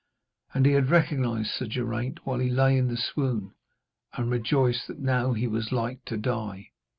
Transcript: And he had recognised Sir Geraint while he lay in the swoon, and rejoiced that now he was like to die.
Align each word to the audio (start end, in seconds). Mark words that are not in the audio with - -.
And 0.55 0.65
he 0.65 0.71
had 0.71 0.89
recognised 0.89 1.51
Sir 1.51 1.67
Geraint 1.67 2.25
while 2.25 2.39
he 2.39 2.49
lay 2.49 2.75
in 2.75 2.87
the 2.87 2.97
swoon, 2.97 3.53
and 4.13 4.31
rejoiced 4.31 4.87
that 4.87 4.97
now 4.97 5.33
he 5.33 5.45
was 5.45 5.71
like 5.71 6.03
to 6.05 6.17
die. 6.17 6.71